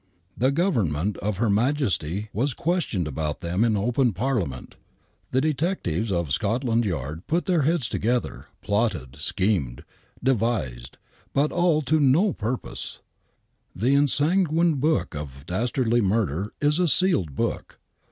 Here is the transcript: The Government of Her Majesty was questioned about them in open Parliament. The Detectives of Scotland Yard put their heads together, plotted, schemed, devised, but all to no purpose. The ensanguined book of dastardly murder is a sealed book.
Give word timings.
The 0.35 0.49
Government 0.51 1.15
of 1.17 1.37
Her 1.37 1.47
Majesty 1.47 2.29
was 2.33 2.55
questioned 2.55 3.07
about 3.07 3.41
them 3.41 3.63
in 3.63 3.77
open 3.77 4.13
Parliament. 4.13 4.75
The 5.29 5.41
Detectives 5.41 6.11
of 6.11 6.31
Scotland 6.31 6.85
Yard 6.85 7.27
put 7.27 7.45
their 7.45 7.61
heads 7.61 7.87
together, 7.87 8.47
plotted, 8.63 9.17
schemed, 9.17 9.83
devised, 10.23 10.97
but 11.33 11.51
all 11.51 11.83
to 11.83 11.99
no 11.99 12.33
purpose. 12.33 13.01
The 13.75 13.93
ensanguined 13.93 14.79
book 14.79 15.13
of 15.13 15.45
dastardly 15.45 16.01
murder 16.01 16.51
is 16.59 16.79
a 16.79 16.87
sealed 16.87 17.35
book. 17.35 17.77